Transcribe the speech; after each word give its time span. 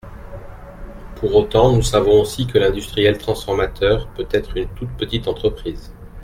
Pour 1.17 1.35
autant, 1.35 1.71
nous 1.75 1.83
savons 1.83 2.21
aussi 2.21 2.47
que 2.47 2.57
l’industriel 2.57 3.19
transformateur 3.19 4.07
peut 4.15 4.25
être 4.31 4.57
une 4.57 4.67
toute 4.69 4.89
petite 4.97 5.27
entreprise. 5.27 5.93